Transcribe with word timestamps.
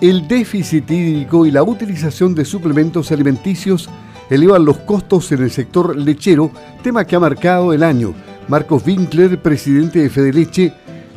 El 0.00 0.28
déficit 0.28 0.88
hídrico 0.88 1.44
y 1.44 1.50
la 1.50 1.64
utilización 1.64 2.32
de 2.32 2.44
suplementos 2.44 3.10
alimenticios 3.10 3.90
elevan 4.30 4.64
los 4.64 4.78
costos 4.78 5.32
en 5.32 5.42
el 5.42 5.50
sector 5.50 5.96
lechero, 5.96 6.52
tema 6.84 7.04
que 7.04 7.16
ha 7.16 7.20
marcado 7.20 7.72
el 7.72 7.82
año. 7.82 8.14
Marcos 8.46 8.86
Winkler, 8.86 9.42
presidente 9.42 9.98
de 9.98 10.08
Fedeleche, 10.08 10.72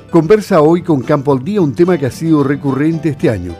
conversa 0.09 0.61
hoy 0.61 0.81
con 0.81 1.01
Campo 1.01 1.31
al 1.31 1.43
Día 1.43 1.61
un 1.61 1.75
tema 1.75 1.95
que 1.95 2.07
ha 2.07 2.11
sido 2.11 2.43
recurrente 2.43 3.09
este 3.09 3.29
año. 3.29 3.53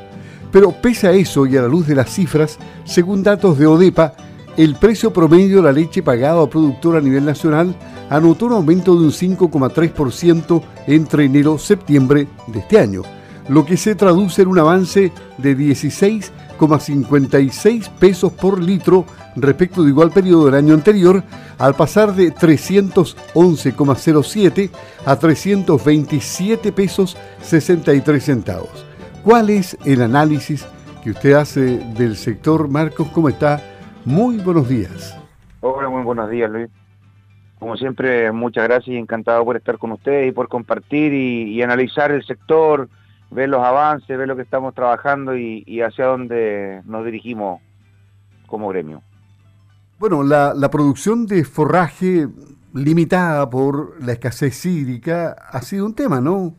Pero 0.52 0.71
pese 0.71 1.07
a 1.07 1.11
eso 1.11 1.45
y 1.45 1.55
a 1.55 1.61
la 1.61 1.67
luz 1.67 1.85
de 1.85 1.95
las 1.95 2.09
cifras, 2.09 2.57
según 2.83 3.21
datos 3.21 3.59
de 3.59 3.67
ODEPA, 3.67 4.15
el 4.57 4.75
precio 4.75 5.13
promedio 5.13 5.57
de 5.57 5.63
la 5.63 5.71
leche 5.71 6.01
pagado 6.01 6.41
a 6.41 6.49
productor 6.49 6.97
a 6.97 7.01
nivel 7.01 7.25
nacional 7.25 7.75
anotó 8.09 8.47
un 8.47 8.53
aumento 8.53 8.95
de 8.95 9.05
un 9.05 9.11
5,3% 9.11 10.63
entre 10.88 11.25
enero 11.25 11.57
y 11.57 11.59
septiembre 11.59 12.27
de 12.47 12.59
este 12.59 12.79
año, 12.79 13.03
lo 13.50 13.66
que 13.66 13.76
se 13.78 13.96
traduce 13.96 14.42
en 14.42 14.48
un 14.48 14.60
avance 14.60 15.12
de 15.38 15.58
16,56 15.58 17.90
pesos 17.99 18.32
por 18.34 18.62
litro 18.62 19.05
respecto 19.36 19.84
de 19.84 19.90
igual 19.90 20.12
periodo 20.12 20.45
del 20.45 20.55
año 20.55 20.73
anterior, 20.73 21.23
al 21.58 21.76
pasar 21.76 22.13
de 22.13 22.34
311,07 22.34 24.70
a 25.05 25.16
327 25.16 26.72
pesos 26.72 27.18
63 27.41 28.23
centavos. 28.23 28.85
¿Cuál 29.23 29.52
es 29.52 29.77
el 29.85 30.02
análisis 30.02 30.68
que 31.04 31.12
usted 31.12 31.34
hace 31.34 31.77
del 31.94 32.16
sector, 32.16 32.68
Marcos? 32.68 33.10
¿Cómo 33.10 33.30
está? 33.30 33.62
Muy 34.05 34.38
buenos 34.38 34.68
días. 34.68 35.18
Hola, 35.62 35.90
muy 35.90 36.04
buenos 36.04 36.30
días, 36.30 36.49
Luis. 36.49 36.70
Como 37.60 37.77
siempre, 37.77 38.32
muchas 38.32 38.63
gracias 38.63 38.88
y 38.88 38.98
encantado 38.98 39.46
por 39.46 39.55
estar 39.55 39.77
con 39.77 39.91
ustedes 39.91 40.27
y 40.27 40.32
por 40.32 40.48
compartir 40.48 41.13
y, 41.13 41.62
analizar 41.62 42.12
el 42.12 42.26
sector, 42.26 42.90
ver 43.31 43.49
los 43.49 43.63
avances, 43.63 44.17
ver 44.17 44.27
lo 44.27 44.35
que 44.35 44.41
estamos 44.41 44.73
trabajando 44.76 45.35
y, 45.35 45.81
hacia 45.81 46.05
dónde 46.05 46.81
nos 46.85 47.05
dirigimos 47.05 47.62
como 48.48 48.70
gremio. 48.70 49.01
Bueno, 49.98 50.24
la, 50.24 50.54
la, 50.54 50.70
producción 50.70 51.26
de 51.27 51.43
forraje 51.43 52.27
limitada 52.74 53.49
por 53.49 54.04
la 54.04 54.13
escasez 54.13 54.65
hídrica 54.65 55.32
ha 55.32 55.62
sido 55.62 55.85
un 55.85 55.96
tema, 55.96 56.20
¿no? 56.20 56.55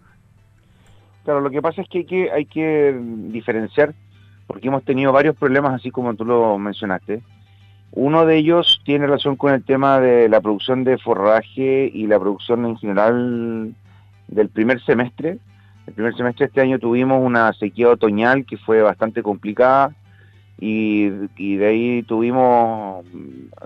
Claro, 1.25 1.41
lo 1.41 1.51
que 1.51 1.63
pasa 1.63 1.83
es 1.83 1.89
que 1.89 1.99
hay 1.99 2.05
que, 2.05 2.31
hay 2.33 2.47
que 2.47 2.99
diferenciar, 3.29 3.95
porque 4.47 4.69
hemos 4.69 4.85
tenido 4.85 5.13
varios 5.13 5.37
problemas, 5.37 5.75
así 5.75 5.91
como 5.91 6.15
tú 6.15 6.25
lo 6.25 6.59
mencionaste. 6.59 7.23
Uno 7.93 8.25
de 8.25 8.39
ellos 8.39 8.81
tiene 8.85 9.07
relación 9.07 9.37
con 9.37 9.53
el 9.53 9.65
tema 9.65 10.01
de 10.01 10.29
la 10.29 10.41
producción 10.41 10.83
de 10.83 10.99
forraje 10.99 11.91
y 11.93 12.07
la 12.07 12.19
producción 12.19 12.65
en 12.65 12.77
general 12.79 13.75
del 14.29 14.49
primer 14.49 14.83
semestre. 14.83 15.39
El 15.93 15.97
primer 15.97 16.17
semestre 16.17 16.47
de 16.47 16.49
este 16.49 16.61
año 16.63 16.79
tuvimos 16.79 17.23
una 17.23 17.53
sequía 17.53 17.91
otoñal 17.91 18.47
que 18.47 18.57
fue 18.57 18.81
bastante 18.81 19.23
complicada 19.23 19.95
y, 20.59 21.11
de 21.11 21.67
ahí 21.67 22.03
tuvimos, 22.05 23.05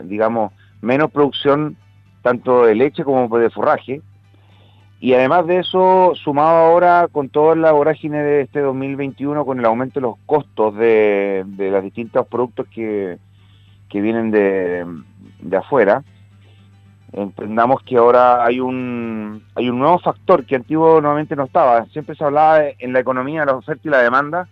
digamos, 0.03 0.53
menos 0.81 1.13
producción 1.13 1.77
tanto 2.23 2.65
de 2.65 2.75
leche 2.75 3.05
como 3.05 3.29
de 3.39 3.49
forraje. 3.49 4.03
Y 4.99 5.15
además 5.15 5.47
de 5.47 5.61
eso, 5.61 6.15
sumado 6.17 6.57
ahora 6.57 7.07
con 7.13 7.29
toda 7.29 7.55
la 7.55 7.71
vorágine 7.71 8.21
de 8.25 8.41
este 8.41 8.59
2021, 8.59 9.47
con 9.47 9.61
el 9.61 9.65
aumento 9.65 10.01
de 10.01 10.07
los 10.09 10.17
costos 10.27 10.75
de, 10.75 11.45
de 11.47 11.71
los 11.71 11.85
distintos 11.85 12.27
productos 12.27 12.67
que, 12.75 13.19
que 13.89 14.01
vienen 14.01 14.33
de, 14.33 14.85
de 15.43 15.57
afuera, 15.57 16.03
entendamos 17.13 17.83
que 17.83 17.97
ahora 17.97 18.45
hay 18.45 18.61
un, 18.61 19.43
hay 19.55 19.69
un 19.69 19.79
nuevo 19.79 19.99
factor 19.99 20.45
que 20.45 20.57
antiguo 20.57 21.01
nuevamente 21.01 21.37
no 21.37 21.45
estaba. 21.45 21.85
Siempre 21.87 22.15
se 22.17 22.25
hablaba 22.25 22.63
en 22.79 22.93
la 22.93 23.01
economía 23.01 23.41
de 23.41 23.47
la 23.47 23.57
oferta 23.57 23.83
y 23.85 23.91
la 23.91 24.03
demanda, 24.03 24.49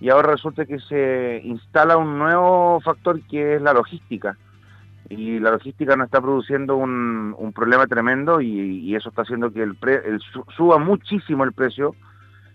y 0.00 0.10
ahora 0.10 0.32
resulta 0.32 0.64
que 0.66 0.80
se 0.80 1.40
instala 1.44 1.96
un 1.96 2.18
nuevo 2.18 2.80
factor 2.80 3.20
que 3.22 3.56
es 3.56 3.62
la 3.62 3.72
logística. 3.72 4.36
Y 5.08 5.38
la 5.38 5.50
logística 5.50 5.94
nos 5.94 6.06
está 6.06 6.20
produciendo 6.20 6.76
un, 6.76 7.34
un 7.38 7.52
problema 7.52 7.86
tremendo 7.86 8.40
y, 8.40 8.94
eso 8.96 9.10
está 9.10 9.22
haciendo 9.22 9.52
que 9.52 9.62
el, 9.62 9.76
suba 10.56 10.78
muchísimo 10.78 11.44
el 11.44 11.52
precio 11.52 11.94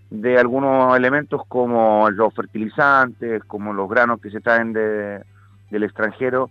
de 0.10 0.38
algunos 0.38 0.96
elementos 0.98 1.42
como 1.48 2.10
los 2.10 2.34
fertilizantes, 2.34 3.44
como 3.44 3.74
los 3.74 3.90
granos 3.90 4.20
que 4.22 4.30
se 4.30 4.40
traen 4.40 4.74
de, 4.74 5.24
del 5.70 5.84
extranjero. 5.84 6.50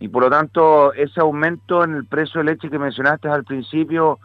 Y 0.00 0.08
por 0.08 0.22
lo 0.22 0.30
tanto, 0.30 0.92
ese 0.92 1.20
aumento 1.20 1.82
en 1.82 1.94
el 1.94 2.04
precio 2.06 2.38
de 2.40 2.52
leche 2.52 2.70
que 2.70 2.78
mencionaste 2.78 3.28
al 3.28 3.44
principio, 3.44 4.18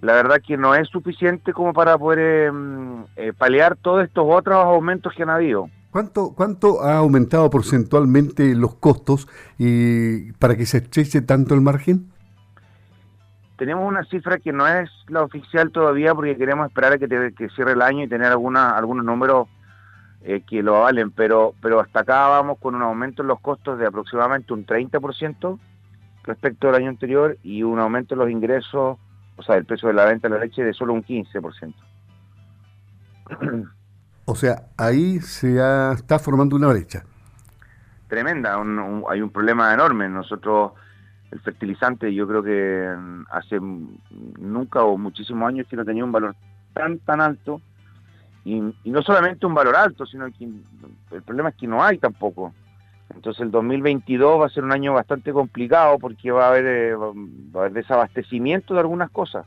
la 0.00 0.14
verdad 0.14 0.40
que 0.46 0.56
no 0.56 0.74
es 0.74 0.88
suficiente 0.88 1.52
como 1.52 1.72
para 1.72 1.98
poder 1.98 2.48
em, 2.48 3.04
eh, 3.16 3.32
paliar 3.36 3.76
todos 3.76 4.04
estos 4.04 4.24
otros 4.28 4.56
aumentos 4.56 5.12
que 5.14 5.22
han 5.22 5.30
habido. 5.30 5.68
¿Cuánto, 5.90 6.32
¿Cuánto 6.34 6.82
ha 6.82 6.96
aumentado 6.96 7.50
porcentualmente 7.50 8.54
los 8.54 8.76
costos 8.76 9.28
y 9.58 10.32
para 10.32 10.56
que 10.56 10.66
se 10.66 10.78
estreche 10.78 11.20
tanto 11.20 11.54
el 11.54 11.60
margen? 11.60 12.10
Tenemos 13.58 13.86
una 13.86 14.02
cifra 14.04 14.38
que 14.38 14.52
no 14.52 14.66
es 14.66 14.90
la 15.08 15.22
oficial 15.22 15.70
todavía 15.70 16.14
porque 16.14 16.36
queremos 16.36 16.66
esperar 16.68 16.94
a 16.94 16.98
que, 16.98 17.34
que 17.36 17.48
cierre 17.50 17.72
el 17.72 17.82
año 17.82 18.04
y 18.04 18.08
tener 18.08 18.28
alguna, 18.28 18.70
algunos 18.70 19.04
números 19.04 19.48
eh, 20.24 20.42
que 20.46 20.62
lo 20.62 20.76
avalen, 20.76 21.10
pero, 21.10 21.54
pero 21.60 21.80
hasta 21.80 22.00
acá 22.00 22.28
vamos 22.28 22.58
con 22.58 22.74
un 22.74 22.82
aumento 22.82 23.22
en 23.22 23.28
los 23.28 23.40
costos 23.40 23.78
de 23.78 23.86
aproximadamente 23.86 24.52
un 24.52 24.64
30% 24.64 25.58
respecto 26.22 26.68
al 26.68 26.76
año 26.76 26.90
anterior 26.90 27.38
y 27.42 27.64
un 27.64 27.80
aumento 27.80 28.14
en 28.14 28.20
los 28.20 28.30
ingresos, 28.30 28.98
o 29.36 29.42
sea, 29.42 29.56
el 29.56 29.64
precio 29.64 29.88
de 29.88 29.94
la 29.94 30.04
venta 30.04 30.28
de 30.28 30.34
la 30.34 30.44
leche 30.44 30.62
de 30.62 30.72
solo 30.72 30.92
un 30.92 31.04
15%. 31.04 31.74
O 34.24 34.36
sea, 34.36 34.68
ahí 34.76 35.20
se 35.20 35.56
está 35.94 36.16
formando 36.20 36.54
una 36.54 36.68
brecha. 36.68 37.04
Tremenda, 38.06 38.56
hay 39.08 39.20
un 39.20 39.30
problema 39.30 39.74
enorme. 39.74 40.08
Nosotros, 40.08 40.72
el 41.32 41.40
fertilizante, 41.40 42.14
yo 42.14 42.28
creo 42.28 42.40
que 42.40 42.94
mm, 42.96 43.24
hace 43.32 43.58
nunca 44.38 44.84
o 44.84 44.96
muchísimos 44.96 45.48
años 45.48 45.66
que 45.68 45.74
no 45.74 45.84
tenía 45.84 46.04
un 46.04 46.12
valor 46.12 46.36
tan, 46.72 47.00
tan 47.00 47.20
alto 47.20 47.60
y, 48.44 48.60
no 48.84 49.02
solamente 49.02 49.46
un 49.46 49.54
valor 49.54 49.76
alto, 49.76 50.04
sino 50.06 50.26
que 50.32 50.44
el 50.44 51.22
problema 51.22 51.50
es 51.50 51.54
que 51.56 51.66
no 51.66 51.82
hay 51.82 51.98
tampoco. 51.98 52.52
Entonces 53.14 53.42
el 53.42 53.50
2022 53.50 54.40
va 54.40 54.46
a 54.46 54.50
ser 54.50 54.64
un 54.64 54.72
año 54.72 54.94
bastante 54.94 55.32
complicado 55.32 55.98
porque 55.98 56.30
va 56.30 56.46
a 56.46 56.48
haber, 56.48 56.66
eh, 56.66 56.94
va 56.94 57.06
a 57.54 57.58
haber 57.60 57.72
desabastecimiento 57.72 58.74
de 58.74 58.80
algunas 58.80 59.10
cosas. 59.10 59.46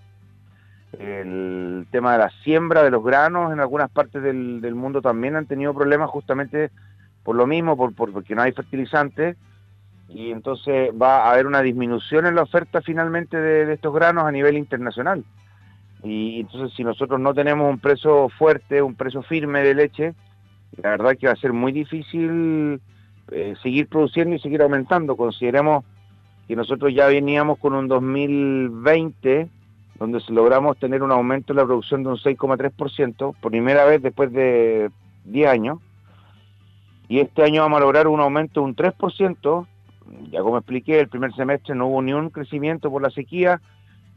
El 0.97 1.87
tema 1.91 2.13
de 2.13 2.19
la 2.19 2.29
siembra 2.43 2.83
de 2.83 2.91
los 2.91 3.03
granos 3.03 3.51
en 3.51 3.59
algunas 3.59 3.89
partes 3.89 4.21
del, 4.21 4.75
mundo 4.75 5.01
también 5.01 5.35
han 5.35 5.45
tenido 5.45 5.73
problemas 5.73 6.09
justamente 6.09 6.71
por 7.23 7.35
lo 7.35 7.47
mismo, 7.47 7.75
por, 7.75 7.93
porque 7.93 8.35
no 8.35 8.43
hay 8.43 8.53
fertilizantes 8.53 9.35
y 10.07 10.31
entonces 10.31 10.91
va 10.91 11.25
a 11.25 11.31
haber 11.31 11.47
una 11.47 11.61
disminución 11.61 12.27
en 12.27 12.35
la 12.35 12.43
oferta 12.43 12.81
finalmente 12.81 13.35
de 13.35 13.73
estos 13.73 13.93
granos 13.93 14.23
a 14.23 14.31
nivel 14.31 14.55
internacional. 14.55 15.25
Y 16.05 16.41
entonces 16.41 16.75
si 16.77 16.83
nosotros 16.83 17.19
no 17.19 17.33
tenemos 17.33 17.69
un 17.69 17.79
precio 17.79 18.29
fuerte, 18.29 18.81
un 18.81 18.95
precio 18.95 19.23
firme 19.23 19.63
de 19.63 19.73
leche, 19.73 20.13
la 20.77 20.91
verdad 20.91 21.17
que 21.17 21.27
va 21.27 21.33
a 21.33 21.37
ser 21.37 21.51
muy 21.51 21.71
difícil 21.71 22.79
eh, 23.31 23.55
seguir 23.61 23.87
produciendo 23.87 24.35
y 24.35 24.39
seguir 24.39 24.61
aumentando. 24.61 25.15
Consideremos 25.15 25.83
que 26.47 26.55
nosotros 26.55 26.93
ya 26.93 27.07
veníamos 27.07 27.57
con 27.57 27.73
un 27.73 27.87
2020 27.87 29.49
donde 29.99 30.21
logramos 30.29 30.77
tener 30.77 31.01
un 31.03 31.11
aumento 31.11 31.53
en 31.53 31.57
la 31.57 31.65
producción 31.65 32.03
de 32.03 32.09
un 32.09 32.17
6,3%, 32.17 33.35
por 33.39 33.51
primera 33.51 33.85
vez 33.85 34.01
después 34.01 34.31
de 34.31 34.91
10 35.25 35.49
años, 35.49 35.79
y 37.07 37.19
este 37.19 37.43
año 37.43 37.61
vamos 37.61 37.77
a 37.77 37.81
lograr 37.81 38.07
un 38.07 38.19
aumento 38.19 38.59
de 38.59 38.65
un 38.65 38.75
3%, 38.75 39.67
ya 40.31 40.41
como 40.41 40.57
expliqué, 40.57 40.99
el 40.99 41.07
primer 41.07 41.33
semestre 41.33 41.75
no 41.75 41.87
hubo 41.87 42.01
ni 42.01 42.13
un 42.13 42.29
crecimiento 42.29 42.91
por 42.91 43.01
la 43.01 43.09
sequía, 43.09 43.61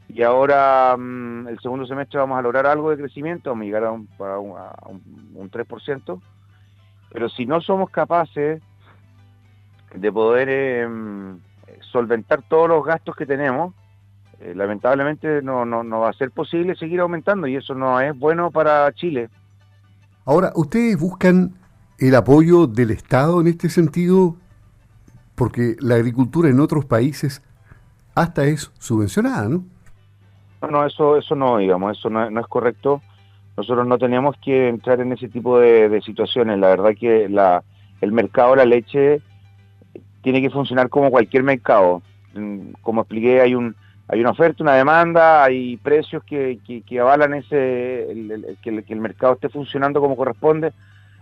y 0.09 0.23
ahora 0.23 0.97
mm, 0.97 1.47
el 1.47 1.59
segundo 1.59 1.85
semestre 1.85 2.19
vamos 2.19 2.37
a 2.37 2.41
lograr 2.41 2.65
algo 2.65 2.89
de 2.89 2.97
crecimiento, 2.97 3.51
vamos 3.51 3.63
a 3.63 3.65
llegar 3.65 3.83
a 3.85 3.91
un, 3.91 4.07
un, 5.35 5.51
3%, 5.51 6.21
pero 7.11 7.29
si 7.29 7.45
no 7.45 7.61
somos 7.61 7.91
capaces 7.91 8.61
de 9.93 10.11
poder 10.11 10.49
em, 10.49 11.39
solventar 11.91 12.41
todos 12.41 12.67
los 12.67 12.83
gastos 12.83 13.15
que 13.15 13.25
tenemos, 13.25 13.73
eh, 14.39 14.53
lamentablemente 14.55 15.41
no, 15.41 15.65
no, 15.65 15.83
no 15.83 15.99
va 16.01 16.09
a 16.09 16.13
ser 16.13 16.31
posible 16.31 16.75
seguir 16.75 17.01
aumentando 17.01 17.45
y 17.47 17.55
eso 17.55 17.75
no 17.75 17.99
es 17.99 18.17
bueno 18.17 18.49
para 18.51 18.91
Chile. 18.93 19.29
Ahora, 20.25 20.51
¿ustedes 20.55 20.97
buscan 20.97 21.53
el 21.99 22.15
apoyo 22.15 22.65
del 22.65 22.91
Estado 22.91 23.41
en 23.41 23.47
este 23.47 23.69
sentido? 23.69 24.37
Porque 25.35 25.75
la 25.79 25.95
agricultura 25.95 26.49
en 26.49 26.59
otros 26.59 26.85
países 26.85 27.41
hasta 28.15 28.45
es 28.45 28.71
subvencionada, 28.79 29.47
¿no? 29.47 29.65
No, 30.67 30.85
eso, 30.85 31.17
eso 31.17 31.35
no, 31.35 31.57
digamos, 31.57 31.97
eso 31.97 32.09
no, 32.09 32.39
es 32.39 32.47
correcto. 32.47 33.01
Nosotros 33.55 33.87
no 33.87 33.97
tenemos 33.97 34.35
que 34.37 34.67
entrar 34.69 34.99
en 35.01 35.13
ese 35.13 35.29
tipo 35.29 35.59
de, 35.59 36.01
situaciones. 36.01 36.59
La 36.59 36.69
verdad 36.69 36.91
que 36.99 37.25
el 38.01 38.11
mercado 38.11 38.51
de 38.51 38.57
la 38.57 38.65
leche 38.65 39.21
tiene 40.21 40.41
que 40.41 40.49
funcionar 40.49 40.89
como 40.89 41.11
cualquier 41.11 41.43
mercado. 41.43 42.01
Mm, 42.33 42.71
como 42.81 43.01
expliqué, 43.01 43.41
hay 43.41 43.55
un 43.55 43.75
hay 44.11 44.21
una 44.21 44.31
oferta, 44.31 44.63
una 44.63 44.73
demanda, 44.73 45.43
hay 45.43 45.77
precios 45.77 46.23
que, 46.23 46.59
avalan 46.99 47.35
ese 47.35 48.07
que, 48.63 48.83
el, 48.87 48.99
mercado 48.99 49.33
esté 49.33 49.49
funcionando 49.49 50.01
como 50.01 50.17
corresponde. 50.17 50.73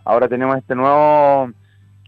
ahora 0.06 0.30
tenemos 0.30 0.57
este 0.57 0.74
nuevo, 0.74 1.51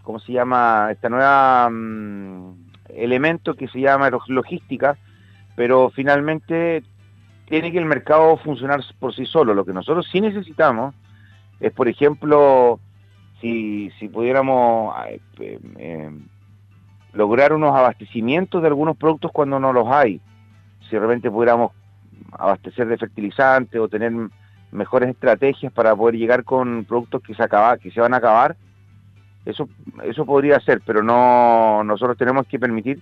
¿cómo 0.03 0.19
se 0.19 0.31
llama? 0.31 0.87
Esta 0.89 1.09
nueva 1.09 1.69
mm, 1.69 2.53
elemento 2.95 3.55
que 3.55 3.67
se 3.67 3.81
llama 3.81 4.09
logística, 4.29 4.97
pero 5.57 5.89
finalmente 5.89 6.81
tiene 7.49 7.71
que 7.71 7.79
el 7.79 7.85
mercado 7.85 8.37
funcionar 8.37 8.81
por 8.99 9.13
sí 9.13 9.25
solo. 9.25 9.53
Lo 9.53 9.65
que 9.65 9.73
nosotros 9.73 10.07
sí 10.11 10.21
necesitamos 10.21 10.93
es, 11.59 11.71
por 11.73 11.87
ejemplo, 11.87 12.79
si, 13.41 13.91
si 13.99 14.07
pudiéramos 14.07 14.95
eh, 15.07 15.19
eh, 15.77 16.11
lograr 17.13 17.53
unos 17.53 17.75
abastecimientos 17.75 18.61
de 18.61 18.67
algunos 18.67 18.95
productos 18.95 19.31
cuando 19.31 19.59
no 19.59 19.73
los 19.73 19.87
hay, 19.87 20.21
si 20.89 20.97
realmente 20.97 21.31
pudiéramos 21.31 21.71
abastecer 22.31 22.87
de 22.87 22.97
fertilizantes 22.97 23.81
o 23.81 23.87
tener 23.87 24.13
mejores 24.71 25.09
estrategias 25.09 25.73
para 25.73 25.95
poder 25.95 26.15
llegar 26.15 26.43
con 26.43 26.85
productos 26.85 27.23
que 27.23 27.33
se 27.33 27.43
acaba, 27.43 27.77
que 27.77 27.89
se 27.89 27.99
van 27.99 28.13
a 28.13 28.17
acabar, 28.17 28.55
eso 29.45 29.67
eso 30.03 30.25
podría 30.25 30.59
ser, 30.59 30.81
pero 30.85 31.01
no 31.01 31.83
nosotros 31.83 32.17
tenemos 32.17 32.45
que 32.45 32.59
permitir 32.59 33.01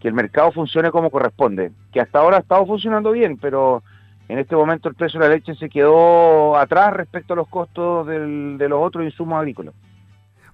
que 0.00 0.08
el 0.08 0.14
mercado 0.14 0.50
funcione 0.52 0.90
como 0.90 1.10
corresponde, 1.10 1.72
que 1.92 2.00
hasta 2.00 2.18
ahora 2.18 2.38
ha 2.38 2.40
estado 2.40 2.66
funcionando 2.66 3.12
bien, 3.12 3.36
pero 3.36 3.82
en 4.28 4.38
este 4.38 4.56
momento 4.56 4.88
el 4.88 4.94
precio 4.94 5.20
de 5.20 5.28
la 5.28 5.34
leche 5.34 5.54
se 5.54 5.68
quedó 5.68 6.56
atrás 6.56 6.92
respecto 6.94 7.34
a 7.34 7.36
los 7.36 7.48
costos 7.48 8.06
de 8.06 8.68
los 8.68 8.80
otros 8.80 9.04
insumos 9.04 9.38
agrícolas. 9.38 9.74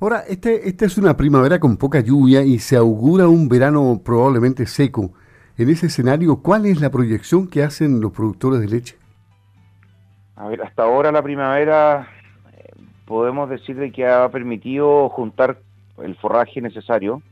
Ahora, 0.00 0.24
este, 0.28 0.68
esta 0.68 0.84
es 0.84 0.98
una 0.98 1.16
primavera 1.16 1.58
con 1.58 1.76
poca 1.76 2.00
lluvia 2.00 2.42
y 2.42 2.58
se 2.58 2.76
augura 2.76 3.28
un 3.28 3.48
verano 3.48 4.00
probablemente 4.04 4.66
seco. 4.66 5.12
En 5.56 5.70
ese 5.70 5.86
escenario, 5.86 6.42
¿cuál 6.42 6.66
es 6.66 6.82
la 6.82 6.90
proyección 6.90 7.48
que 7.48 7.62
hacen 7.62 8.00
los 8.00 8.12
productores 8.12 8.60
de 8.60 8.68
leche? 8.68 8.96
A 10.36 10.48
ver, 10.48 10.60
hasta 10.60 10.82
ahora 10.82 11.10
la 11.12 11.22
primavera 11.22 12.08
eh, 12.52 12.72
podemos 13.06 13.48
decir 13.48 13.76
de 13.76 13.90
que 13.90 14.06
ha 14.06 14.28
permitido 14.28 15.08
juntar 15.08 15.58
el 16.02 16.14
forraje 16.16 16.60
necesario. 16.60 17.22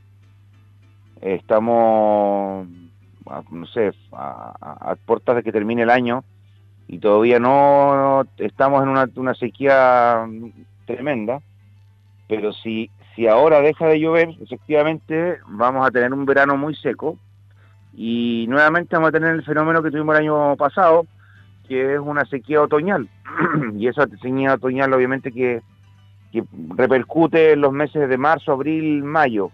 Estamos, 1.25 2.67
no 3.51 3.65
sé, 3.67 3.93
a, 4.11 4.95
puertas 5.05 5.37
de 5.37 5.43
que 5.43 5.51
termine 5.51 5.81
el 5.81 5.89
año 5.89 6.23
y 6.87 6.99
todavía 6.99 7.39
no 7.39 8.25
estamos 8.37 8.83
en 8.83 8.89
una, 8.89 9.09
una 9.15 9.33
sequía 9.33 10.25
tremenda 10.85 11.41
pero 12.27 12.53
si, 12.53 12.89
si 13.15 13.27
ahora 13.27 13.61
deja 13.61 13.87
de 13.87 13.99
llover, 13.99 14.29
efectivamente 14.41 15.37
vamos 15.47 15.87
a 15.87 15.91
tener 15.91 16.11
un 16.13 16.25
verano 16.25 16.57
muy 16.57 16.75
seco 16.75 17.17
y 17.93 18.45
nuevamente 18.49 18.95
vamos 18.95 19.09
a 19.09 19.13
tener 19.13 19.35
el 19.35 19.43
fenómeno 19.43 19.81
que 19.83 19.91
tuvimos 19.91 20.15
el 20.15 20.23
año 20.23 20.55
pasado, 20.55 21.05
que 21.67 21.93
es 21.93 21.99
una 21.99 22.25
sequía 22.25 22.61
otoñal. 22.61 23.07
y 23.77 23.87
esa 23.87 24.07
sequía 24.21 24.55
otoñal 24.55 24.93
obviamente 24.93 25.31
que, 25.31 25.61
que 26.31 26.43
repercute 26.75 27.53
en 27.53 27.61
los 27.61 27.71
meses 27.71 28.09
de 28.09 28.17
marzo, 28.17 28.53
abril, 28.53 29.03
mayo. 29.03 29.51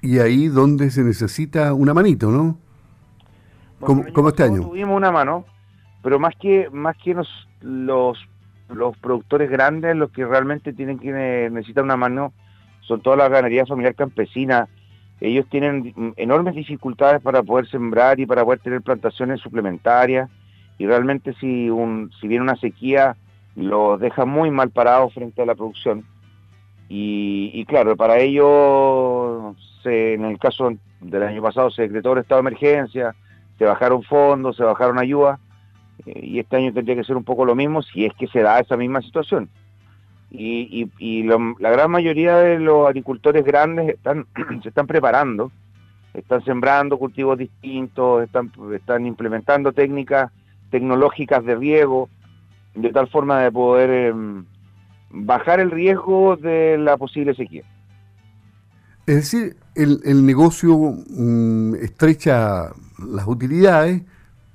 Y 0.00 0.18
ahí 0.18 0.48
donde 0.48 0.90
se 0.90 1.02
necesita 1.02 1.74
una 1.74 1.94
manito, 1.94 2.30
¿no? 2.30 2.58
como, 3.80 4.28
este 4.28 4.44
año. 4.44 4.62
Tuvimos 4.62 4.96
una 4.96 5.12
mano, 5.12 5.44
pero 6.02 6.18
más 6.18 6.34
que 6.36 6.68
más 6.70 6.96
que 6.96 7.14
los, 7.14 7.28
los 7.60 8.18
los 8.68 8.96
productores 8.98 9.50
grandes, 9.50 9.96
los 9.96 10.10
que 10.10 10.24
realmente 10.26 10.72
tienen 10.72 10.98
que 10.98 11.10
necesitar 11.50 11.84
una 11.84 11.96
mano, 11.96 12.32
son 12.80 13.00
toda 13.00 13.16
la 13.16 13.28
ganadería 13.28 13.66
familiar 13.66 13.94
campesina. 13.94 14.68
Ellos 15.20 15.46
tienen 15.50 16.14
enormes 16.16 16.54
dificultades 16.54 17.20
para 17.20 17.42
poder 17.42 17.68
sembrar 17.68 18.20
y 18.20 18.26
para 18.26 18.44
poder 18.44 18.60
tener 18.60 18.82
plantaciones 18.82 19.40
suplementarias. 19.40 20.30
Y 20.78 20.86
realmente 20.86 21.34
si, 21.40 21.70
un, 21.70 22.10
si 22.20 22.28
viene 22.28 22.44
una 22.44 22.56
sequía, 22.56 23.16
los 23.56 23.98
deja 23.98 24.24
muy 24.24 24.50
mal 24.50 24.70
parados 24.70 25.14
frente 25.14 25.42
a 25.42 25.46
la 25.46 25.54
producción. 25.54 26.04
Y, 26.90 27.66
claro, 27.66 27.96
para 27.96 28.18
ello, 29.84 30.14
en 30.14 30.24
el 30.24 30.38
caso 30.38 30.70
del 31.00 31.22
año 31.22 31.42
pasado, 31.42 31.70
se 31.70 31.82
decretó 31.82 32.12
el 32.12 32.20
estado 32.20 32.42
de 32.42 32.48
emergencia, 32.48 33.14
se 33.58 33.64
bajaron 33.64 34.02
fondos, 34.02 34.56
se 34.56 34.64
bajaron 34.64 34.98
ayudas 34.98 35.38
eh, 36.06 36.20
y 36.22 36.38
este 36.38 36.56
año 36.56 36.72
tendría 36.72 36.96
que 36.96 37.04
ser 37.04 37.16
un 37.16 37.24
poco 37.24 37.44
lo 37.44 37.54
mismo 37.54 37.82
si 37.82 38.04
es 38.04 38.12
que 38.14 38.28
se 38.28 38.40
da 38.40 38.60
esa 38.60 38.76
misma 38.76 39.02
situación. 39.02 39.48
Y, 40.30 40.90
y, 40.98 41.22
la 41.22 41.70
gran 41.70 41.90
mayoría 41.90 42.36
de 42.36 42.58
los 42.58 42.86
agricultores 42.86 43.44
grandes 43.44 43.88
están, 43.88 44.26
se 44.62 44.68
están 44.68 44.86
preparando, 44.86 45.50
están 46.12 46.44
sembrando 46.44 46.98
cultivos 46.98 47.38
distintos, 47.38 48.24
están, 48.24 48.52
están 48.74 49.06
implementando 49.06 49.72
técnicas 49.72 50.30
tecnológicas 50.70 51.44
de 51.44 51.54
riego, 51.54 52.10
de 52.74 52.90
tal 52.90 53.08
forma 53.08 53.40
de 53.40 53.50
poder 53.50 53.90
em, 53.90 54.44
bajar 55.10 55.60
el 55.60 55.70
riesgo 55.70 56.36
de 56.36 56.76
la 56.78 56.96
posible 56.96 57.34
sequía. 57.34 57.64
Es 59.06 59.16
decir, 59.16 59.56
el, 59.78 60.00
el 60.04 60.26
negocio 60.26 60.76
mm, 60.76 61.76
estrecha 61.76 62.72
las 62.98 63.26
utilidades, 63.26 64.02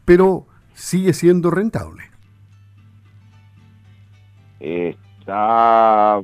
pero 0.06 0.46
sigue 0.74 1.14
siendo 1.14 1.50
rentable. 1.50 2.04
Está, 4.60 6.22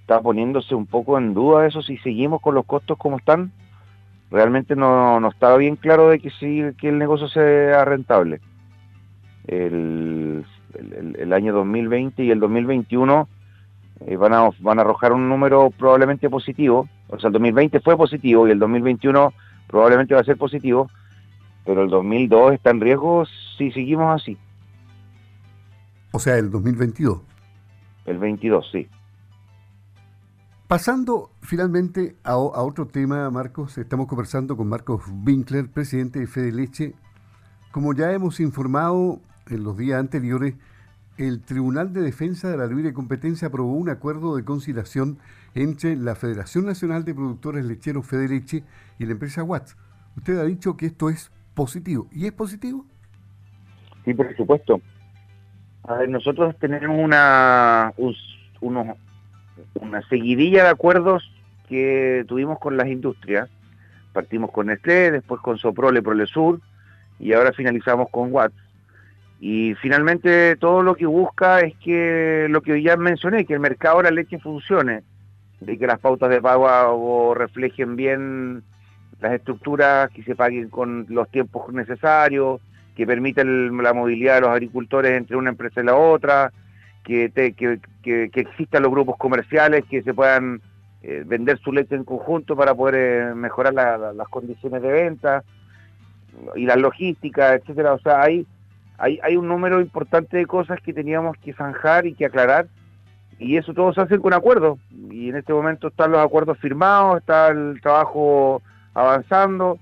está 0.00 0.20
poniéndose 0.20 0.74
un 0.74 0.86
poco 0.86 1.18
en 1.18 1.34
duda 1.34 1.66
eso 1.66 1.82
si 1.82 1.96
seguimos 1.98 2.40
con 2.40 2.54
los 2.54 2.66
costos 2.66 2.98
como 2.98 3.18
están. 3.18 3.52
Realmente 4.30 4.76
no, 4.76 5.18
no 5.18 5.28
estaba 5.28 5.56
bien 5.56 5.76
claro 5.76 6.08
de 6.08 6.20
que, 6.20 6.30
sí, 6.30 6.62
que 6.78 6.88
el 6.88 6.98
negocio 6.98 7.28
sea 7.28 7.84
rentable. 7.84 8.40
El, 9.46 10.44
el, 11.18 11.32
año 11.32 11.52
2020 11.52 12.22
y 12.22 12.30
el 12.30 12.38
2021 12.38 13.28
eh, 14.06 14.16
van, 14.16 14.32
a, 14.32 14.50
van 14.60 14.78
a 14.78 14.82
arrojar 14.82 15.12
un 15.12 15.28
número 15.28 15.70
probablemente 15.70 16.28
positivo. 16.30 16.88
O 17.08 17.18
sea, 17.18 17.28
el 17.28 17.32
2020 17.32 17.80
fue 17.80 17.96
positivo 17.96 18.46
y 18.48 18.52
el 18.52 18.58
2021 18.58 19.32
probablemente 19.66 20.14
va 20.14 20.20
a 20.20 20.24
ser 20.24 20.36
positivo 20.36 20.88
pero 21.64 21.84
el 21.84 21.90
2002 21.90 22.54
está 22.54 22.70
en 22.70 22.80
riesgo 22.80 23.24
si 23.56 23.70
seguimos 23.72 24.20
así. 24.20 24.36
O 26.12 26.18
sea, 26.18 26.36
el 26.36 26.50
2022. 26.50 27.20
El 28.06 28.18
22, 28.18 28.70
sí. 28.72 28.88
Pasando 30.66 31.30
finalmente 31.42 32.16
a, 32.24 32.36
otro 32.36 32.86
tema, 32.86 33.28
Marcos, 33.30 33.76
estamos 33.78 34.06
conversando 34.06 34.56
con 34.56 34.68
Marcos 34.68 35.02
Winkler, 35.24 35.68
presidente 35.68 36.20
de 36.20 36.26
Fede 36.26 36.52
Leche. 36.52 36.94
Como 37.72 37.94
ya 37.94 38.12
hemos 38.12 38.40
informado 38.40 39.20
en 39.48 39.64
los 39.64 39.76
días 39.76 40.00
anteriores, 40.00 40.54
el 41.20 41.42
Tribunal 41.42 41.92
de 41.92 42.00
Defensa 42.00 42.50
de 42.50 42.56
la 42.56 42.66
Libre 42.66 42.94
Competencia 42.94 43.48
aprobó 43.48 43.74
un 43.74 43.90
acuerdo 43.90 44.36
de 44.36 44.44
conciliación 44.44 45.18
entre 45.54 45.94
la 45.94 46.14
Federación 46.14 46.64
Nacional 46.64 47.04
de 47.04 47.14
Productores 47.14 47.66
Lecheros 47.66 48.06
Fede 48.06 48.26
Leche 48.26 48.64
y 48.98 49.04
la 49.04 49.12
empresa 49.12 49.42
Watts. 49.42 49.76
Usted 50.16 50.38
ha 50.38 50.44
dicho 50.44 50.78
que 50.78 50.86
esto 50.86 51.10
es 51.10 51.30
positivo. 51.54 52.08
¿Y 52.10 52.24
es 52.24 52.32
positivo? 52.32 52.86
Sí, 54.06 54.14
por 54.14 54.34
supuesto. 54.34 54.80
A 55.84 55.96
ver, 55.96 56.08
nosotros 56.08 56.56
tenemos 56.58 56.98
una, 56.98 57.92
una 59.74 60.02
seguidilla 60.08 60.64
de 60.64 60.70
acuerdos 60.70 61.30
que 61.68 62.24
tuvimos 62.28 62.58
con 62.58 62.78
las 62.78 62.88
industrias. 62.88 63.50
Partimos 64.14 64.50
con 64.52 64.68
Nestlé, 64.68 65.10
después 65.10 65.42
con 65.42 65.58
Soprole, 65.58 66.00
Prolesur 66.00 66.60
y 67.18 67.34
ahora 67.34 67.52
finalizamos 67.52 68.08
con 68.08 68.32
Watts. 68.32 68.69
Y 69.40 69.74
finalmente 69.76 70.56
todo 70.56 70.82
lo 70.82 70.94
que 70.94 71.06
busca 71.06 71.60
es 71.60 71.74
que 71.78 72.46
lo 72.50 72.60
que 72.60 72.82
ya 72.82 72.96
mencioné, 72.96 73.46
que 73.46 73.54
el 73.54 73.60
mercado 73.60 73.98
de 73.98 74.04
la 74.04 74.10
leche 74.10 74.38
funcione, 74.38 75.02
de 75.60 75.78
que 75.78 75.86
las 75.86 75.98
pautas 75.98 76.28
de 76.28 76.42
pago 76.42 77.34
reflejen 77.34 77.96
bien 77.96 78.62
las 79.20 79.32
estructuras 79.32 80.10
que 80.10 80.22
se 80.22 80.36
paguen 80.36 80.68
con 80.68 81.06
los 81.08 81.28
tiempos 81.30 81.72
necesarios, 81.72 82.60
que 82.94 83.06
permitan 83.06 83.76
la 83.82 83.94
movilidad 83.94 84.36
de 84.36 84.40
los 84.42 84.50
agricultores 84.50 85.16
entre 85.16 85.36
una 85.36 85.50
empresa 85.50 85.80
y 85.80 85.84
la 85.84 85.96
otra, 85.96 86.52
que, 87.02 87.30
que, 87.32 88.30
existan 88.34 88.82
los 88.82 88.90
grupos 88.92 89.16
comerciales 89.16 89.84
que 89.88 90.02
se 90.02 90.12
puedan 90.14 90.60
eh, 91.02 91.24
vender 91.26 91.58
su 91.58 91.72
leche 91.72 91.94
en 91.94 92.04
conjunto 92.04 92.54
para 92.54 92.74
poder 92.74 92.94
eh, 92.94 93.34
mejorar 93.34 93.72
las 93.72 94.28
condiciones 94.28 94.82
de 94.82 94.92
venta 94.92 95.42
y 96.54 96.66
la 96.66 96.76
logística, 96.76 97.54
etcétera. 97.54 97.94
O 97.94 97.98
sea, 98.00 98.22
hay, 98.22 98.46
hay, 99.00 99.36
un 99.36 99.48
número 99.48 99.80
importante 99.80 100.36
de 100.36 100.46
cosas 100.46 100.78
que 100.82 100.92
teníamos 100.92 101.36
que 101.38 101.54
zanjar 101.54 102.06
y 102.06 102.14
que 102.14 102.26
aclarar 102.26 102.66
y 103.38 103.56
eso 103.56 103.72
todo 103.72 103.94
se 103.94 104.02
hace 104.02 104.18
con 104.18 104.34
acuerdos 104.34 104.78
y 105.10 105.30
en 105.30 105.36
este 105.36 105.54
momento 105.54 105.88
están 105.88 106.12
los 106.12 106.22
acuerdos 106.22 106.58
firmados, 106.58 107.18
está 107.18 107.48
el 107.48 107.80
trabajo 107.80 108.60
avanzando, 108.92 109.78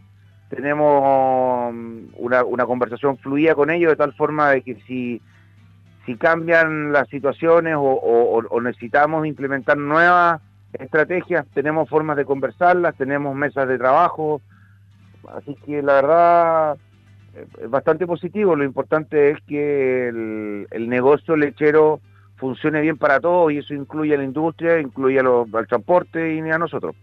tenemos 0.48 1.72
um, 1.72 2.06
una, 2.16 2.64
conversación 2.64 3.18
fluida 3.18 3.56
con 3.56 3.70
ellos 3.70 3.90
de 3.90 3.96
tal 3.96 4.12
forma 4.14 4.50
de 4.50 4.62
que 4.62 4.76
si 4.87 5.20
cambian 6.18 6.92
las 6.92 7.08
situaciones 7.08 7.75
o, 7.76 8.60
necesitamos 8.62 9.26
implementar 9.26 9.76
nuevas 9.76 10.40
estrategias, 10.72 11.44
tenemos 11.52 11.88
formas 11.88 12.16
de 12.16 12.25
conversarlas, 12.25 12.94
tenemos 12.94 13.34
mesas 13.34 13.66
de 13.66 13.78
trabajo, 13.78 14.40
así 15.37 15.56
que 15.66 15.82
la 15.82 15.94
verdad 15.94 16.78
es 17.35 17.70
bastante 17.70 18.06
positivo. 18.06 18.56
Lo 18.56 18.64
importante 18.64 19.30
es 19.30 19.38
que 19.47 20.08
el, 20.08 20.88
negocio 20.88 21.37
lechero 21.37 22.00
funcione 22.37 22.80
bien 22.80 22.97
para 22.97 23.20
todos 23.20 23.52
y 23.52 23.58
eso 23.58 23.75
incluye 23.75 24.14
a 24.14 24.18
la 24.18 24.25
industria, 24.25 24.80
incluye 24.80 25.18
al 25.20 25.66
transporte 25.66 26.35
y 26.35 26.40
a 26.40 26.58
nosotros. 26.58 26.94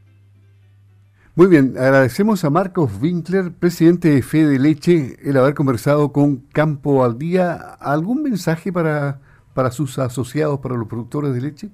Muy 1.36 1.48
bien, 1.48 1.74
agradecemos 1.78 2.46
a 2.46 2.50
Marcos 2.50 2.98
Winkler, 3.02 3.52
presidente 3.52 4.10
de 4.10 4.22
Fede 4.22 4.58
Leche, 4.58 5.18
el 5.22 5.36
haber 5.36 5.54
conversado 5.54 6.14
con 6.14 6.38
Campo 6.54 7.04
al 7.04 7.18
Día. 7.18 7.56
¿Algún 7.82 8.24
mensaje 8.24 8.72
para, 8.72 9.20
para 9.54 9.72
sus 9.72 10.00
asociados, 10.00 10.62
para 10.62 10.76
los 10.76 10.88
productores 10.88 11.34
de 11.34 11.42
leche? 11.42 11.70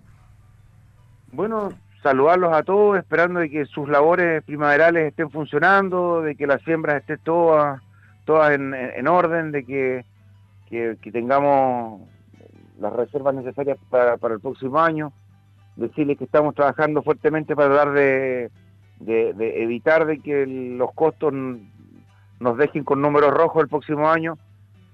Bueno, 1.31 1.70
saludarlos 2.01 2.53
a 2.53 2.63
todos, 2.63 2.98
esperando 2.98 3.39
de 3.39 3.51
que 3.51 3.65
sus 3.65 3.88
labores 3.88 4.43
primaverales 4.43 5.10
estén 5.10 5.29
funcionando, 5.29 6.24
de 6.24 6.36
que 6.36 6.48
las 6.48 6.62
siembras 6.63 7.01
estén 7.01 7.20
todas, 7.24 7.81
todas 8.25 8.53
en, 8.53 9.07
orden, 9.07 9.51
de 9.51 9.65
que, 9.65 10.05
tengamos 11.11 12.01
las 12.79 12.93
reservas 12.93 13.35
necesarias 13.35 13.77
para, 13.89 14.17
para 14.17 14.35
el 14.35 14.39
próximo 14.39 14.79
año. 14.79 15.11
Decirles 15.75 16.17
que 16.17 16.25
estamos 16.25 16.55
trabajando 16.55 17.01
fuertemente 17.01 17.55
para 17.55 17.69
dar 17.69 17.91
de 17.91 18.51
de, 19.05 19.63
evitar 19.63 20.05
de 20.05 20.19
que 20.19 20.45
los 20.45 20.93
costos 20.93 21.33
nos 21.33 22.57
dejen 22.57 22.83
con 22.83 23.01
números 23.01 23.33
rojos 23.33 23.63
el 23.63 23.69
próximo 23.69 24.09
año 24.09 24.37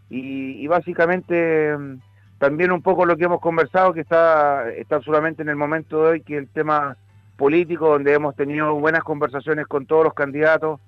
y, 0.10 0.65
básicamente 0.67 1.77
mm, 1.77 2.00
también 2.38 2.72
un 2.72 2.81
poco 2.81 3.05
lo 3.05 3.17
que 3.17 3.25
hemos 3.25 3.41
conversado 3.41 3.93
que 3.93 4.01
está, 4.01 4.69
está 4.72 5.01
solamente 5.01 5.41
en 5.41 5.50
el 5.50 5.55
momento 5.55 6.03
de 6.03 6.10
hoy 6.10 6.22
que 6.22 6.38
el 6.38 6.48
tema 6.48 6.96
político 7.36 7.89
donde 7.89 8.13
hemos 8.13 8.36
tenido 8.36 8.74
buenas 8.75 9.03
conversaciones 9.03 9.67
con 9.67 9.86
todos 9.86 10.05
los 10.05 10.13
candidatos 10.13 10.79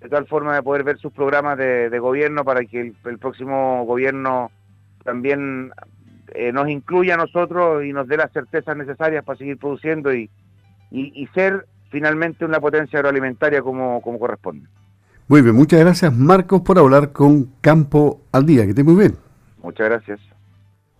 de 0.00 0.08
tal 0.08 0.26
forma 0.26 0.54
de 0.54 0.62
poder 0.62 0.84
ver 0.84 0.98
sus 0.98 1.12
programas 1.12 1.58
de, 1.58 1.98
gobierno 1.98 2.44
para 2.44 2.64
que 2.64 2.92
el, 3.04 3.18
próximo 3.18 3.84
gobierno 3.84 4.50
también 5.04 5.72
eh, 6.34 6.52
nos 6.52 6.68
incluya 6.68 7.14
a 7.14 7.18
nosotros 7.18 7.84
y 7.84 7.92
nos 7.92 8.06
dé 8.08 8.16
las 8.16 8.32
certezas 8.32 8.76
necesarias 8.76 9.24
para 9.24 9.38
seguir 9.38 9.58
produciendo 9.58 10.12
y, 10.12 10.30
y 10.90 11.26
ser 11.34 11.66
finalmente 11.90 12.44
una 12.44 12.60
potencia 12.60 12.98
agroalimentaria 12.98 13.62
como, 13.62 14.00
como 14.02 14.18
corresponde. 14.18 14.68
Muy 15.28 15.42
bien, 15.42 15.56
muchas 15.56 15.80
gracias 15.80 16.14
Marcos 16.14 16.60
por 16.60 16.78
hablar 16.78 17.12
con 17.12 17.50
Campo 17.60 18.20
al 18.32 18.46
Día, 18.46 18.62
que 18.64 18.70
esté 18.70 18.84
muy 18.84 18.94
bien. 18.94 19.16
Muchas 19.62 19.88
gracias. 19.88 20.20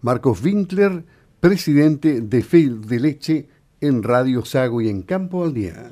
Marcos 0.01 0.45
Winkler, 0.45 1.05
presidente 1.39 2.21
de 2.21 2.43
FEIL 2.43 2.87
de 2.87 3.01
Leche 3.01 3.49
en 3.81 4.03
Radio 4.03 4.45
Sago 4.45 4.81
y 4.81 4.89
en 4.89 5.03
Campo 5.03 5.45
al 5.45 5.55
Día. 5.55 5.91